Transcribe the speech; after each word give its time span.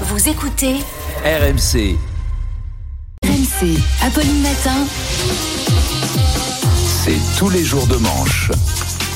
Vous 0.00 0.28
écoutez 0.28 0.74
RMC, 1.24 1.96
RMC, 3.24 3.78
Apolline 4.02 4.42
Matin. 4.42 4.74
c'est 7.04 7.38
tous 7.38 7.48
les 7.50 7.64
jours 7.64 7.86
de 7.86 7.96
manche. 7.96 8.50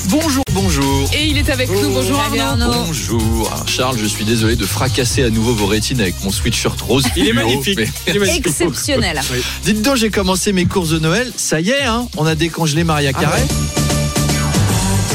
Bonjour, 0.07 0.43
bonjour. 0.53 1.09
Et 1.13 1.25
il 1.27 1.37
est 1.37 1.49
avec 1.49 1.69
nous. 1.69 1.89
Bonjour 1.93 2.19
Arnaud. 2.19 2.71
Bonjour. 2.85 3.51
Alors, 3.53 3.67
Charles, 3.67 3.97
je 3.99 4.05
suis 4.05 4.23
désolé 4.25 4.55
de 4.55 4.65
fracasser 4.65 5.23
à 5.23 5.29
nouveau 5.29 5.53
vos 5.53 5.67
rétines 5.67 6.01
avec 6.01 6.15
mon 6.23 6.31
sweatshirt 6.31 6.79
rose. 6.81 7.03
Il 7.15 7.27
est 7.27 7.31
fluo, 7.31 7.35
magnifique. 7.45 7.77
mais- 7.79 7.89
Il 8.07 8.15
est 8.15 8.19
magnifique. 8.19 8.47
Exceptionnel. 8.47 9.21
Dites 9.65 9.81
donc, 9.81 9.97
j'ai 9.97 10.09
commencé 10.09 10.51
mes 10.53 10.65
courses 10.65 10.89
de 10.89 10.99
Noël. 10.99 11.31
Ça 11.35 11.59
y 11.61 11.69
est, 11.69 11.83
hein, 11.83 12.07
on 12.17 12.25
a 12.25 12.35
décongelé 12.35 12.83
Maria 12.83 13.11
Ah 13.13 13.19
Carré. 13.21 13.41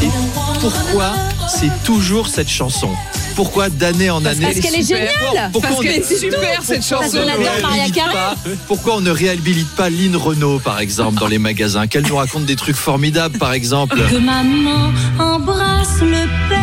Et 0.03 0.09
pourquoi 0.61 1.13
c'est 1.49 1.73
toujours 1.85 2.29
cette 2.29 2.49
chanson? 2.51 2.91
Pourquoi 3.37 3.69
d'année 3.69 4.11
en 4.11 4.25
année 4.25 4.41
Parce 4.47 4.61
qu'elle 4.61 4.75
est 4.77 4.83
Super. 4.85 5.11
géniale. 5.33 5.51
Pourquoi 5.53 5.71
Parce 5.71 5.81
on 5.81 5.83
qu'elle 5.83 5.97
ne- 6.01 6.05
est 6.05 6.17
super 6.19 6.63
cette 6.63 6.85
chanson. 6.87 7.19
Pourquoi 8.69 8.97
on 8.97 9.01
ne 9.01 9.11
réhabilite 9.11 9.69
pas 9.77 9.91
Lynn 9.91 10.17
Renault, 10.17 10.59
par 10.61 10.79
exemple, 10.81 11.19
dans 11.19 11.27
les 11.29 11.39
magasins 11.39 11.87
Qu'elle 11.87 12.07
nous 12.07 12.17
raconte 12.17 12.45
des 12.45 12.57
trucs 12.57 12.77
formidables, 12.77 13.39
par 13.39 13.53
exemple. 13.53 13.97
Que 14.11 14.17
maman 14.17 14.93
embrasse 15.19 16.01
le 16.01 16.27
père. 16.49 16.61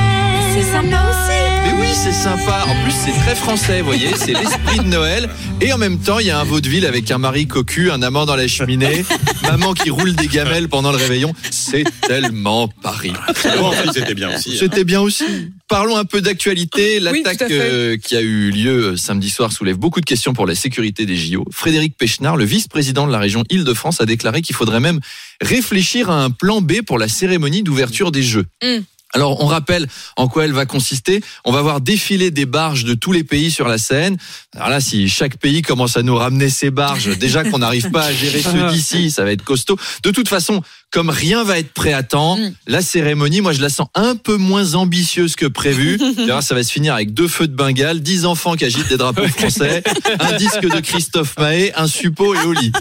C'est 0.53 0.63
sympa 0.71 0.97
aussi. 1.09 1.65
Mais 1.65 1.81
oui, 1.81 1.87
c'est 1.93 2.11
sympa. 2.11 2.65
En 2.67 2.83
plus, 2.83 2.91
c'est 3.05 3.17
très 3.23 3.35
français, 3.35 3.79
vous 3.79 3.85
voyez. 3.87 4.09
C'est 4.17 4.33
l'esprit 4.33 4.79
de 4.79 4.83
Noël. 4.87 5.29
Et 5.61 5.71
en 5.71 5.77
même 5.77 5.97
temps, 5.99 6.19
il 6.19 6.27
y 6.27 6.31
a 6.31 6.39
un 6.39 6.43
vaudeville 6.43 6.85
avec 6.85 7.09
un 7.11 7.17
mari 7.19 7.47
cocu, 7.47 7.89
un 7.91 8.01
amant 8.01 8.25
dans 8.25 8.35
la 8.35 8.47
cheminée, 8.47 9.05
maman 9.43 9.73
qui 9.73 9.89
roule 9.91 10.13
des 10.13 10.27
gamelles 10.27 10.67
pendant 10.67 10.91
le 10.91 10.97
réveillon. 10.97 11.33
C'est 11.51 11.85
tellement 12.07 12.67
Paris. 12.81 13.13
Bon, 13.59 13.71
c'était 13.93 14.13
bien 14.13 14.35
aussi. 14.35 14.51
hein. 14.53 14.57
C'était 14.59 14.83
bien 14.83 14.99
aussi. 15.01 15.51
Parlons 15.71 15.95
un 15.95 16.03
peu 16.03 16.19
d'actualité. 16.19 16.99
L'attaque 16.99 17.43
euh, 17.49 17.95
qui 17.95 18.17
a 18.17 18.21
eu 18.21 18.51
lieu 18.51 18.87
euh, 18.87 18.97
samedi 18.97 19.29
soir 19.29 19.53
soulève 19.53 19.77
beaucoup 19.77 20.01
de 20.01 20.05
questions 20.05 20.33
pour 20.33 20.45
la 20.45 20.53
sécurité 20.53 21.05
des 21.05 21.15
JO. 21.15 21.45
Frédéric 21.49 21.97
Pechnard, 21.97 22.35
le 22.35 22.43
vice-président 22.43 23.07
de 23.07 23.11
la 23.13 23.19
région 23.19 23.45
Île-de-France, 23.49 24.01
a 24.01 24.05
déclaré 24.05 24.41
qu'il 24.41 24.53
faudrait 24.53 24.81
même 24.81 24.99
réfléchir 25.39 26.09
à 26.09 26.25
un 26.25 26.29
plan 26.29 26.59
B 26.59 26.81
pour 26.85 26.99
la 26.99 27.07
cérémonie 27.07 27.63
d'ouverture 27.63 28.11
des 28.11 28.21
Jeux. 28.21 28.45
Mm. 28.61 28.79
Alors, 29.13 29.41
on 29.43 29.45
rappelle 29.45 29.87
en 30.15 30.27
quoi 30.27 30.45
elle 30.45 30.53
va 30.53 30.65
consister. 30.65 31.21
On 31.43 31.51
va 31.51 31.61
voir 31.61 31.81
défiler 31.81 32.31
des 32.31 32.45
barges 32.45 32.85
de 32.85 32.93
tous 32.93 33.11
les 33.11 33.23
pays 33.23 33.51
sur 33.51 33.67
la 33.67 33.77
Seine. 33.77 34.17
Alors 34.55 34.69
là, 34.69 34.79
si 34.79 35.09
chaque 35.09 35.37
pays 35.37 35.61
commence 35.61 35.97
à 35.97 36.03
nous 36.03 36.15
ramener 36.15 36.49
ses 36.49 36.71
barges, 36.71 37.17
déjà 37.17 37.43
qu'on 37.43 37.59
n'arrive 37.59 37.91
pas 37.91 38.05
à 38.05 38.13
gérer 38.13 38.41
ceux 38.41 38.69
d'ici, 38.71 39.11
ça 39.11 39.23
va 39.23 39.31
être 39.31 39.43
costaud. 39.43 39.77
De 40.03 40.11
toute 40.11 40.29
façon, 40.29 40.61
comme 40.91 41.09
rien 41.09 41.43
va 41.43 41.57
être 41.57 41.71
prêt 41.73 41.93
à 41.93 42.03
temps, 42.03 42.37
Mm. 42.37 42.51
la 42.67 42.81
cérémonie, 42.81 43.41
moi, 43.41 43.53
je 43.53 43.61
la 43.61 43.69
sens 43.69 43.87
un 43.95 44.15
peu 44.15 44.35
moins 44.37 44.75
ambitieuse 44.75 45.35
que 45.35 45.45
prévu. 45.45 45.97
Ça 46.41 46.55
va 46.55 46.63
se 46.63 46.71
finir 46.71 46.93
avec 46.93 47.13
deux 47.13 47.27
feux 47.27 47.47
de 47.47 47.55
Bengale, 47.55 48.01
dix 48.01 48.25
enfants 48.25 48.55
qui 48.55 48.65
agitent 48.65 48.89
des 48.89 48.97
drapeaux 48.97 49.27
français, 49.27 49.83
un 50.19 50.35
disque 50.37 50.61
de 50.61 50.79
Christophe 50.81 51.35
Mahé, 51.37 51.71
un 51.75 51.87
suppôt 51.87 52.35
et 52.35 52.39
au 52.45 52.51
lit. 52.53 52.71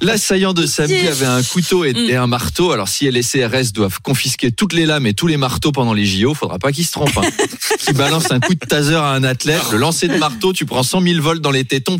L'assaillant 0.00 0.52
de 0.52 0.66
samedi 0.66 1.06
avait 1.06 1.26
un 1.26 1.42
couteau 1.42 1.84
et, 1.84 1.90
et 1.90 2.16
un 2.16 2.26
marteau. 2.26 2.72
Alors, 2.72 2.88
si 2.88 3.10
les 3.10 3.22
CRS 3.22 3.72
doivent 3.72 4.00
confisquer 4.02 4.50
toutes 4.52 4.72
les 4.72 4.86
lames 4.86 5.06
et 5.06 5.14
tous 5.14 5.26
les 5.26 5.36
marteaux 5.36 5.72
pendant 5.72 5.92
les 5.92 6.06
JO, 6.06 6.34
faudra 6.34 6.58
pas 6.58 6.72
qu'ils 6.72 6.86
se 6.86 6.92
trompent. 6.92 7.16
Hein. 7.18 7.28
Qui 7.78 7.92
balance 7.92 8.30
un 8.30 8.40
coup 8.40 8.54
de 8.54 8.66
taser 8.66 8.94
à 8.94 9.06
un 9.08 9.22
athlète, 9.24 9.62
le 9.70 9.78
lancer 9.78 10.08
de 10.08 10.16
marteau, 10.16 10.52
tu 10.52 10.66
prends 10.66 10.82
100 10.82 11.02
000 11.02 11.20
volts 11.22 11.40
dans 11.42 11.50
les 11.50 11.64
tétons, 11.64 11.98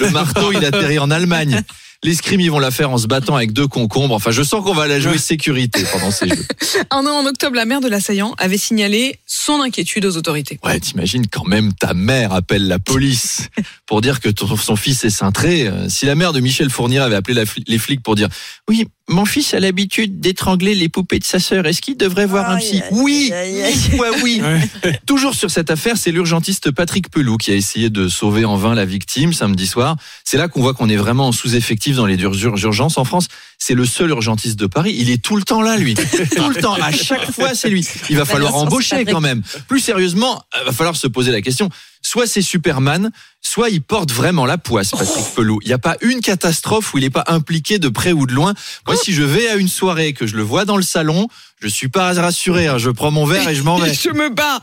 le 0.00 0.10
marteau, 0.10 0.52
il 0.52 0.64
atterrit 0.64 0.98
en 0.98 1.10
Allemagne. 1.10 1.62
L'escrime, 2.02 2.40
ils 2.40 2.50
vont 2.50 2.58
la 2.58 2.70
faire 2.70 2.90
en 2.90 2.98
se 2.98 3.06
battant 3.06 3.34
avec 3.36 3.52
deux 3.52 3.66
concombres. 3.66 4.14
Enfin, 4.14 4.30
je 4.30 4.42
sens 4.42 4.62
qu'on 4.64 4.74
va 4.74 4.86
la 4.86 5.00
jouer 5.00 5.18
sécurité 5.18 5.82
pendant 5.92 6.10
ces 6.10 6.28
jeux. 6.28 6.46
Un 6.90 7.06
an 7.06 7.10
en 7.22 7.26
octobre, 7.26 7.56
la 7.56 7.64
mère 7.64 7.80
de 7.80 7.88
l'assaillant 7.88 8.34
avait 8.38 8.58
signalé 8.58 9.18
son 9.26 9.60
inquiétude 9.62 10.04
aux 10.04 10.16
autorités. 10.16 10.58
Ouais, 10.64 10.78
t'imagines 10.78 11.26
quand 11.26 11.46
même 11.46 11.72
ta 11.72 11.94
mère 11.94 12.32
appelle 12.32 12.68
la 12.68 12.78
police 12.78 13.48
pour 13.86 14.00
dire 14.02 14.20
que 14.20 14.28
ton- 14.28 14.56
son 14.56 14.76
fils 14.76 15.04
est 15.04 15.10
cintré. 15.10 15.66
Euh, 15.66 15.88
Si 15.88 16.04
la 16.06 16.14
mère 16.14 16.32
de 16.32 16.40
Michel 16.40 16.70
Fournier 16.70 16.98
avait 16.98 17.16
appelé 17.16 17.34
la 17.34 17.44
les 17.66 17.78
flics 17.78 18.02
pour 18.02 18.14
dire 18.14 18.28
oui, 18.68 18.86
mon 19.08 19.24
fils 19.24 19.54
a 19.54 19.60
l'habitude 19.60 20.18
d'étrangler 20.20 20.74
les 20.74 20.88
poupées 20.88 21.18
de 21.20 21.24
sa 21.24 21.38
sœur. 21.38 21.64
Est-ce 21.66 21.80
qu'il 21.80 21.96
devrait 21.96 22.26
voir 22.26 22.50
un 22.50 22.58
psy 22.58 22.82
Oui, 22.90 23.30
ouais, 23.32 24.08
oui. 24.22 24.42
Toujours 25.06 25.34
sur 25.34 25.50
cette 25.50 25.70
affaire, 25.70 25.96
c'est 25.96 26.10
l'urgentiste 26.10 26.70
Patrick 26.72 27.08
Pelou 27.10 27.36
qui 27.36 27.52
a 27.52 27.54
essayé 27.54 27.88
de 27.88 28.08
sauver 28.08 28.44
en 28.44 28.56
vain 28.56 28.74
la 28.74 28.84
victime 28.84 29.32
samedi 29.32 29.66
soir. 29.68 29.96
C'est 30.24 30.38
là 30.38 30.48
qu'on 30.48 30.60
voit 30.60 30.74
qu'on 30.74 30.88
est 30.88 30.96
vraiment 30.96 31.28
en 31.28 31.32
sous-effectif 31.32 31.94
dans 31.96 32.06
les 32.06 32.16
ur- 32.16 32.34
ur- 32.34 32.56
urgences 32.64 32.98
en 32.98 33.04
France. 33.04 33.28
C'est 33.58 33.74
le 33.74 33.86
seul 33.86 34.10
urgentiste 34.10 34.58
de 34.58 34.66
Paris. 34.66 34.94
Il 34.98 35.08
est 35.10 35.22
tout 35.22 35.36
le 35.36 35.42
temps 35.44 35.62
là, 35.62 35.76
lui. 35.76 35.94
Tout 36.36 36.48
le 36.50 36.60
temps. 36.60 36.74
À 36.74 36.90
chaque 36.92 37.30
fois, 37.32 37.54
c'est 37.54 37.70
lui. 37.70 37.86
Il 38.10 38.16
va 38.16 38.24
falloir 38.24 38.52
chance, 38.52 38.62
embaucher 38.64 39.04
quand 39.04 39.20
même. 39.20 39.42
Plus 39.68 39.80
sérieusement, 39.80 40.42
il 40.60 40.66
va 40.66 40.72
falloir 40.72 40.96
se 40.96 41.06
poser 41.06 41.30
la 41.32 41.40
question. 41.40 41.70
Soit 42.06 42.28
c'est 42.28 42.40
Superman, 42.40 43.10
soit 43.40 43.68
il 43.68 43.82
porte 43.82 44.12
vraiment 44.12 44.46
la 44.46 44.58
poisse, 44.58 44.92
Patrick 44.92 45.34
Pelou. 45.34 45.58
Il 45.62 45.66
n'y 45.66 45.74
a 45.74 45.78
pas 45.78 45.96
une 46.02 46.20
catastrophe 46.20 46.94
où 46.94 46.98
il 46.98 47.00
n'est 47.00 47.10
pas 47.10 47.24
impliqué 47.26 47.80
de 47.80 47.88
près 47.88 48.12
ou 48.12 48.26
de 48.26 48.32
loin. 48.32 48.54
Moi, 48.86 48.96
si 48.96 49.12
je 49.12 49.24
vais 49.24 49.48
à 49.48 49.56
une 49.56 49.66
soirée, 49.66 50.12
que 50.12 50.24
je 50.24 50.36
le 50.36 50.44
vois 50.44 50.64
dans 50.64 50.76
le 50.76 50.84
salon, 50.84 51.26
je 51.68 51.74
suis 51.74 51.88
pas 51.88 52.12
rassuré. 52.12 52.66
hein. 52.68 52.78
Je 52.78 52.90
prends 52.90 53.10
mon 53.10 53.26
verre 53.26 53.48
et 53.48 53.54
je 53.54 53.62
m'en 53.62 53.78
vais. 53.78 53.92
Je 54.06 54.10
me 54.10 54.28
bats. 54.30 54.60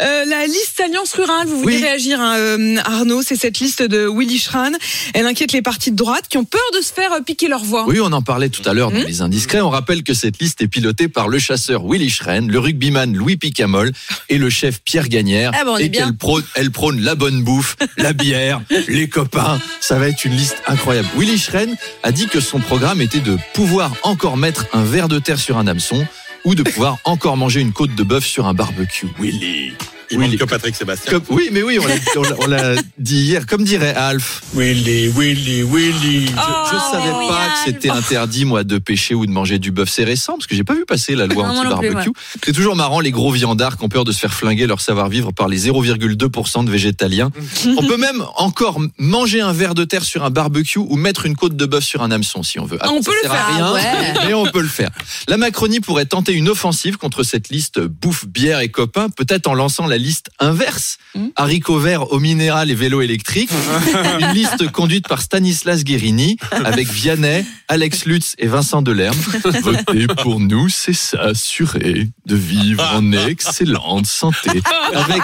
Euh, 0.00 0.24
la 0.24 0.46
liste 0.46 0.80
Alliance 0.82 1.12
Rurale, 1.12 1.46
vous 1.46 1.60
voulez 1.60 1.76
Oui. 1.76 1.82
réagir, 1.82 2.20
hein, 2.20 2.36
euh, 2.38 2.76
Arnaud 2.84 3.22
C'est 3.22 3.36
cette 3.36 3.58
liste 3.58 3.82
de 3.82 4.08
Willy 4.08 4.38
Schran. 4.38 4.70
Elle 5.14 5.26
inquiète 5.26 5.52
les 5.52 5.60
partis 5.62 5.90
de 5.90 5.96
droite 5.96 6.24
qui 6.28 6.38
ont 6.38 6.44
peur 6.44 6.60
de 6.74 6.80
se 6.80 6.92
faire 6.92 7.12
euh, 7.12 7.20
piquer 7.20 7.48
leur 7.48 7.62
voix. 7.64 7.84
Oui, 7.86 7.98
on 8.00 8.12
en 8.12 8.22
parlait 8.22 8.48
tout 8.48 8.62
à 8.68 8.72
l'heure 8.72 8.90
dans 8.90 8.98
les 8.98 9.20
indiscrets. 9.20 9.60
On 9.60 9.68
rappelle 9.70 10.02
que 10.02 10.14
cette 10.14 10.38
liste 10.40 10.62
est 10.62 10.68
pilotée 10.68 11.08
par 11.08 11.28
le 11.28 11.38
chasseur 11.38 11.82
Willy 11.86 12.08
Schren, 12.08 12.48
le 12.50 12.58
rugbyman 12.58 13.14
Louis 13.14 13.36
Picamol 13.36 13.92
et 14.28 14.38
le 14.38 14.48
chef 14.50 14.80
Pierre 14.82 15.08
Gagnère. 15.08 15.52
Ah 15.54 15.64
bon, 15.64 15.76
et 15.76 15.90
qu'elle 15.90 16.16
prône, 16.16 16.44
elle 16.54 16.70
prône 16.70 17.00
la 17.02 17.14
bonne 17.14 17.42
bouffe, 17.42 17.76
la 17.98 18.12
bière, 18.12 18.60
les 18.88 19.08
copains. 19.08 19.60
Ça 19.80 19.98
va 19.98 20.08
être 20.08 20.24
une 20.24 20.36
liste 20.36 20.56
incroyable. 20.66 21.08
Willy 21.16 21.38
Schren 21.38 21.76
a 22.02 22.12
dit 22.12 22.26
que 22.26 22.40
son 22.40 22.60
programme 22.60 23.00
était 23.00 23.20
de 23.20 23.36
pouvoir 23.54 23.92
encore 24.02 24.36
mettre 24.36 24.66
un 24.72 24.84
verre 24.84 25.08
de 25.08 25.18
terre 25.18 25.38
sur 25.38 25.58
un 25.58 25.66
hameçon 25.66 26.06
ou 26.44 26.54
de 26.54 26.62
pouvoir 26.62 26.98
encore 27.04 27.36
manger 27.36 27.60
une 27.60 27.72
côte 27.72 27.94
de 27.94 28.02
bœuf 28.02 28.24
sur 28.24 28.46
un 28.46 28.54
barbecue. 28.54 29.08
Willy. 29.18 29.74
Il 30.10 30.38
que 30.38 30.44
Patrick 30.44 30.74
Sébastien. 30.74 31.12
Comme- 31.12 31.24
oui, 31.36 31.48
mais 31.52 31.62
oui, 31.62 31.78
on 31.78 31.86
l'a- 31.86 32.30
on 32.40 32.52
on 32.76 32.82
dit 32.98 33.16
hier. 33.20 33.46
Comme 33.46 33.64
dirait 33.64 33.94
Alf, 33.94 34.42
Willy, 34.54 35.08
Willy, 35.08 35.62
Willy. 35.62 36.26
Je, 36.26 36.32
je 36.32 36.36
Oh, 36.36 36.92
savais 36.92 37.10
oui, 37.10 37.28
pas 37.28 37.48
que 37.48 37.58
c'était 37.66 37.90
interdit, 37.90 38.44
moi, 38.44 38.64
de 38.64 38.78
pêcher 38.78 39.14
ou 39.14 39.26
de 39.26 39.30
manger 39.30 39.58
du 39.58 39.70
bœuf. 39.70 39.88
C'est 39.90 40.04
récent, 40.04 40.34
parce 40.34 40.46
que 40.46 40.54
j'ai 40.54 40.64
pas 40.64 40.74
vu 40.74 40.84
passer 40.86 41.14
la 41.14 41.26
loi 41.26 41.44
anti-barbecue. 41.48 42.10
C'est 42.44 42.52
toujours 42.52 42.76
marrant, 42.76 43.00
les 43.00 43.10
gros 43.10 43.30
viandards 43.30 43.76
qui 43.76 43.84
ont 43.84 43.88
peur 43.88 44.04
de 44.04 44.12
se 44.12 44.18
faire 44.20 44.32
flinguer 44.32 44.66
leur 44.66 44.80
savoir-vivre 44.80 45.32
par 45.32 45.48
les 45.48 45.58
0,2% 45.68 46.64
de 46.64 46.70
végétaliens. 46.70 47.30
on 47.76 47.86
peut 47.86 47.96
même 47.96 48.24
encore 48.36 48.80
manger 48.98 49.40
un 49.40 49.52
verre 49.52 49.74
de 49.74 49.84
terre 49.84 50.04
sur 50.04 50.24
un 50.24 50.30
barbecue 50.30 50.78
ou 50.78 50.96
mettre 50.96 51.26
une 51.26 51.36
côte 51.36 51.56
de 51.56 51.66
bœuf 51.66 51.84
sur 51.84 52.02
un 52.02 52.10
hameçon, 52.10 52.42
si 52.42 52.58
on 52.58 52.64
veut. 52.64 52.78
On 52.84 53.02
ça 53.02 53.10
peut 53.10 53.16
le 53.22 53.28
sert 53.28 53.32
à 53.32 53.36
faire, 53.36 53.54
rien, 53.56 53.72
ouais. 53.74 54.14
mais 54.28 54.34
on 54.34 54.46
peut 54.46 54.62
le 54.62 54.68
faire. 54.68 54.90
La 55.28 55.36
Macronie 55.36 55.80
pourrait 55.80 56.06
tenter 56.06 56.32
une 56.32 56.48
offensive 56.48 56.96
contre 56.96 57.22
cette 57.22 57.48
liste 57.50 57.80
bouffe, 57.80 58.26
bière 58.26 58.60
et 58.60 58.68
copains, 58.70 59.08
peut-être 59.10 59.46
en 59.48 59.54
lançant 59.54 59.86
la 59.86 59.97
liste 59.98 60.30
inverse. 60.38 60.98
Hmm. 61.14 61.28
Haricots 61.36 61.78
verts, 61.78 62.12
eau 62.12 62.18
minérale 62.20 62.70
et 62.70 62.74
vélo 62.74 63.00
électrique. 63.02 63.50
Une 64.20 64.32
liste 64.34 64.70
conduite 64.70 65.08
par 65.08 65.22
Stanislas 65.22 65.84
Guérini 65.84 66.36
avec 66.50 66.88
Vianney, 66.88 67.44
Alex 67.68 68.04
Lutz 68.04 68.34
et 68.38 68.46
Vincent 68.46 68.82
Delerme. 68.82 69.16
Voter 69.62 70.06
pour 70.22 70.40
nous, 70.40 70.68
c'est 70.68 70.92
s'assurer 70.94 72.08
de 72.26 72.34
vivre 72.36 72.82
en 72.94 73.12
excellente 73.28 74.06
santé. 74.06 74.60
Avec 74.92 75.22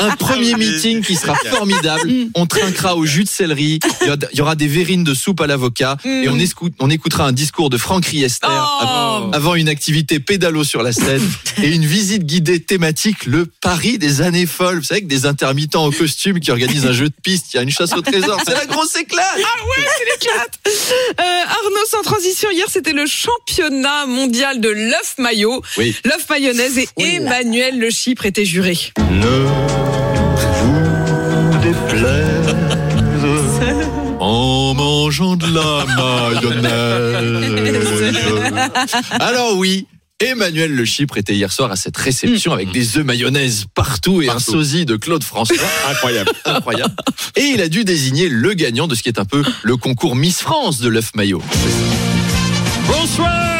un 0.00 0.10
premier 0.16 0.54
meeting 0.54 1.02
qui 1.02 1.16
sera 1.16 1.34
formidable. 1.34 2.10
On 2.34 2.46
trinquera 2.46 2.96
au 2.96 3.06
jus 3.06 3.24
de 3.24 3.28
céleri. 3.28 3.78
Il 4.02 4.16
y 4.34 4.40
aura 4.40 4.54
des 4.56 4.68
verrines 4.68 5.04
de 5.04 5.14
soupe 5.14 5.40
à 5.40 5.46
l'avocat. 5.46 5.96
Et 6.04 6.28
on, 6.28 6.36
escou- 6.36 6.70
on 6.80 6.90
écoutera 6.90 7.26
un 7.26 7.32
discours 7.32 7.70
de 7.70 7.76
Franck 7.76 8.06
Riester 8.06 8.46
Oh. 8.50 8.82
avant, 8.82 9.30
avant 9.30 9.54
une 9.54 9.68
activité 9.68 10.18
pédalo 10.18 10.64
sur 10.64 10.82
la 10.82 10.92
Seine 10.92 11.22
et 11.62 11.68
une 11.74 11.84
visite 11.84 12.24
guidée 12.24 12.60
thématique, 12.60 13.26
le 13.26 13.46
Paris 13.46 13.98
des 13.98 14.09
années 14.20 14.46
folles. 14.46 14.78
Vous 14.78 14.84
savez 14.84 15.02
que 15.02 15.06
des 15.06 15.26
intermittents 15.26 15.84
en 15.84 15.90
costume 15.90 16.40
qui 16.40 16.50
organisent 16.50 16.86
un 16.86 16.92
jeu 16.92 17.08
de 17.08 17.14
piste, 17.22 17.52
il 17.52 17.56
y 17.56 17.60
a 17.60 17.62
une 17.62 17.70
chasse 17.70 17.92
au 17.94 18.00
trésor. 18.02 18.38
C'est 18.44 18.54
la 18.54 18.66
grosse 18.66 18.96
éclate. 18.96 19.24
Ah 19.36 19.64
ouais, 19.64 19.86
c'est 19.98 20.04
l'éclate. 20.26 20.58
Euh, 20.66 21.44
Arnaud, 21.46 21.86
sans 21.88 22.02
transition, 22.02 22.50
hier 22.50 22.66
c'était 22.68 22.92
le 22.92 23.06
championnat 23.06 24.06
mondial 24.06 24.60
de 24.60 24.68
l'œuf 24.68 25.14
maillot, 25.18 25.62
Oui. 25.78 25.94
l'œuf 26.04 26.28
mayonnaise 26.28 26.78
et 26.78 26.88
Emmanuel 26.98 27.78
Le 27.78 27.90
Chypre 27.90 28.26
était 28.26 28.44
juré. 28.44 28.76
Ne 29.10 29.46
vous 30.60 31.58
déplaise 31.62 32.54
En 34.18 34.74
mangeant 34.74 35.36
de 35.36 35.46
la 35.46 35.84
mayonnaise. 35.96 36.70
Alors 39.20 39.56
oui. 39.56 39.86
Emmanuel 40.20 40.74
Le 40.74 40.84
Chypre 40.84 41.16
était 41.16 41.34
hier 41.34 41.50
soir 41.50 41.70
à 41.70 41.76
cette 41.76 41.96
réception 41.96 42.52
avec 42.52 42.70
des 42.72 42.98
œufs 42.98 43.04
mayonnaise 43.04 43.64
partout 43.74 44.20
et 44.20 44.28
un 44.28 44.38
sosie 44.38 44.84
de 44.84 44.96
Claude 44.96 45.24
François. 45.24 45.56
Incroyable. 45.90 46.30
Incroyable. 46.44 46.94
Et 47.36 47.44
il 47.54 47.62
a 47.62 47.68
dû 47.68 47.84
désigner 47.84 48.28
le 48.28 48.52
gagnant 48.52 48.86
de 48.86 48.94
ce 48.94 49.02
qui 49.02 49.08
est 49.08 49.18
un 49.18 49.24
peu 49.24 49.42
le 49.62 49.76
concours 49.76 50.16
Miss 50.16 50.40
France 50.40 50.80
de 50.80 50.88
l'œuf 50.88 51.14
maillot. 51.14 51.42
Bonsoir 52.86 53.50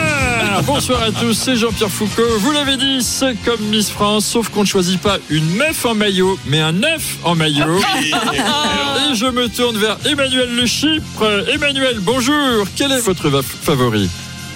bonsoir 0.66 1.02
à 1.02 1.10
tous, 1.10 1.34
c'est 1.34 1.56
Jean-Pierre 1.56 1.90
Foucault. 1.90 2.38
Vous 2.38 2.52
l'avez 2.52 2.76
dit, 2.76 3.02
c'est 3.02 3.34
comme 3.44 3.60
Miss 3.66 3.88
France, 3.90 4.26
sauf 4.26 4.48
qu'on 4.48 4.62
ne 4.62 4.66
choisit 4.66 5.00
pas 5.00 5.18
une 5.30 5.48
meuf 5.54 5.84
en 5.84 5.94
maillot, 5.94 6.38
mais 6.46 6.60
un 6.60 6.82
œuf 6.82 7.16
en 7.24 7.34
maillot. 7.34 7.78
Et 8.02 9.14
je 9.14 9.26
me 9.26 9.48
tourne 9.48 9.76
vers 9.78 9.96
Emmanuel 10.04 10.54
Le 10.54 10.66
Chypre. 10.66 11.46
Emmanuel, 11.52 11.98
bonjour. 12.00 12.66
Quel 12.76 12.92
est 12.92 13.00
votre 13.00 13.30
favori? 13.62 14.08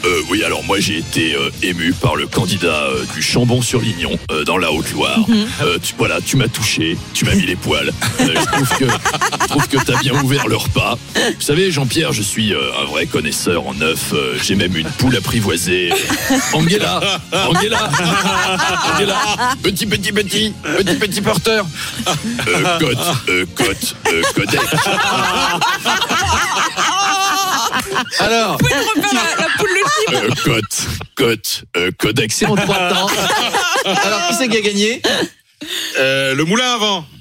Euh, 0.05 0.21
oui, 0.29 0.45
alors 0.45 0.63
moi 0.65 0.81
j'ai 0.81 0.99
été 0.99 1.35
euh, 1.35 1.51
ému 1.63 1.93
par 1.93 2.17
le 2.17 2.27
candidat 2.27 2.85
euh, 2.85 3.05
du 3.15 3.23
Chambon-sur-Lignon 3.23 4.19
dans 4.47 4.59
la 4.59 4.71
Haute-Loire. 4.73 5.21
Euh, 5.63 5.79
tu, 5.83 5.95
voilà, 5.97 6.21
tu 6.21 6.37
m'as 6.37 6.49
touché, 6.49 6.97
tu 7.15 7.25
m'as 7.25 7.35
mis 7.35 7.47
les 7.47 7.57
poils. 7.57 7.93
Je 8.19 8.45
trouve 8.53 8.69
que 8.79 8.85
je 8.85 9.47
trouve 9.49 9.69
que 9.69 9.77
t'as 9.79 9.99
bien 10.01 10.15
ouvert 10.23 10.47
le 10.47 10.57
repas. 10.57 10.99
Vous 11.15 11.41
savez, 11.41 11.71
Jean-Pierre, 11.71 12.13
je 12.13 12.23
suis 12.23 12.53
un 12.53 12.85
vrai 12.85 13.07
connaisseur 13.07 13.67
en 13.67 13.81
œufs. 13.81 14.15
J'ai 14.43 14.55
même 14.55 14.77
une 14.77 14.89
poule 14.89 15.17
apprivoisée. 15.17 15.93
Angela, 16.53 17.01
Angela, 17.33 17.91
Angela, 18.95 19.19
petit 19.63 19.87
petit 19.87 20.13
petit, 20.13 20.53
petit 20.77 20.97
petit 20.97 21.21
porteur. 21.21 21.67
Euh, 22.47 22.79
cote, 22.79 22.99
euh, 23.29 23.47
cote, 23.55 23.97
euh, 24.13 24.23
codec. 24.35 24.61
Alors, 28.21 28.53
Vous 28.53 28.59
pouvez 28.69 28.75
nous 28.75 29.03
refaire 29.03 29.37
la, 29.39 29.47
poule 29.59 29.71
Euh, 30.13 30.29
cote, 30.45 30.87
cote, 31.15 31.65
euh, 31.77 31.91
codex. 31.99 32.37
c'est 32.37 32.47
en 32.47 32.57
trois 32.57 32.89
temps. 32.89 33.09
Alors, 33.85 34.29
qui 34.29 34.35
c'est 34.35 34.49
qui 34.49 34.57
a 34.57 34.61
gagné? 34.61 35.03
Euh, 35.99 36.35
le 36.35 36.45
moulin 36.45 36.75
à 36.75 36.77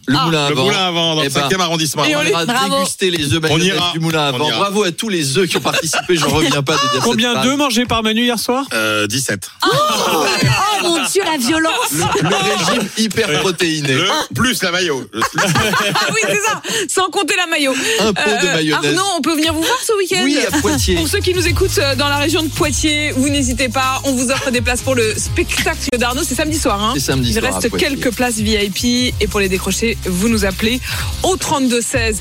Le 0.08 0.18
moulin 0.26 0.46
à 0.46 0.50
Le 0.50 0.56
vent. 0.56 0.64
moulin 0.66 0.88
à 0.88 0.92
vent 0.92 1.16
dans 1.16 1.22
Eh 1.22 1.26
le 1.26 1.30
ben, 1.32 1.48
5e 1.50 1.60
arrondissement. 1.62 2.04
Et 2.06 2.16
on 2.16 2.22
ira 2.24 2.46
Bravo. 2.46 2.80
déguster 2.80 3.10
les 3.12 3.34
œufs 3.34 3.40
On 3.44 3.58
mayonnaise 3.58 3.68
ira. 3.78 3.92
du 3.94 4.00
moulin 4.00 4.28
à 4.28 4.32
vent. 4.32 4.50
Bravo 4.50 4.84
à 4.84 4.92
tous 4.92 5.10
les 5.10 5.38
œufs 5.38 5.48
qui 5.48 5.58
ont 5.58 5.62
participé. 5.62 6.16
J'en 6.18 6.28
reviens 6.30 6.62
pas 6.64 6.74
de 6.74 6.80
dire 6.92 7.02
Combien 7.04 7.42
d'œufs 7.42 7.58
mangés 7.58 7.86
par 7.86 8.04
Manu 8.04 8.24
hier 8.24 8.38
soir 8.40 8.66
Euh, 8.74 9.08
17. 9.08 9.50
Oh 9.66 9.70
mon 10.84 11.04
Dieu, 11.06 11.22
la 11.24 11.38
violence 11.38 11.92
Le 12.22 12.28
régime 12.28 12.88
hyper 12.98 13.40
protéiné. 13.40 13.94
Le 13.94 14.06
plus 14.36 14.62
la 14.64 14.72
maillot. 14.72 15.06
Ah 15.14 15.20
oui, 16.14 16.20
c'est 16.28 16.42
ça, 16.42 16.62
sans 16.90 17.10
compter 17.10 17.36
la 17.38 17.48
maillot. 17.48 17.74
Un 18.02 18.14
pot 18.14 18.22
de 18.42 18.48
Euh, 18.48 18.54
mayonnaise. 18.56 18.98
Arnaud, 18.98 19.10
on 19.18 19.22
peut 19.22 19.36
venir 19.36 19.54
vous 19.54 19.62
voir 19.62 19.78
ce 19.86 19.94
week-end 19.98 20.22
Oui, 20.24 20.38
à 20.46 20.52
Poitiers. 20.60 20.96
Pour 20.96 21.08
ceux 21.08 21.20
qui 21.20 21.34
nous 21.34 21.48
écoutent 21.48 21.78
euh, 21.78 21.96
dans 21.96 22.10
la 22.10 22.18
région 22.18 22.44
de 22.44 22.50
Poitiers, 22.50 23.12
vous 23.12 23.30
n'hésitez 23.30 23.70
pas, 23.70 24.02
on 24.04 24.12
vous 24.14 24.30
offre 24.32 24.52
des 24.52 24.62
places 24.62 24.82
pour 24.82 24.96
le 24.96 25.14
spectacle 25.18 25.98
d'Arnaud, 25.98 26.24
c'est 26.28 26.36
samedi 26.36 26.60
soir. 26.60 26.82
Hein 26.82 26.92
C'est 26.96 27.00
samedi 27.00 27.30
Il 27.34 27.40
soir 27.40 27.54
reste 27.62 27.76
quelques 27.78 28.12
places 28.12 28.36
VIP 28.36 29.14
et 29.22 29.28
pour 29.28 29.40
les 29.40 29.48
décrocher, 29.50 29.93
vous 30.06 30.30
nous 30.30 30.46
appelez 30.46 30.80
au 31.24 31.38
32 31.38 31.82
16. 31.82 32.12